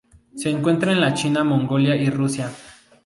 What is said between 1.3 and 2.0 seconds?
Mongolia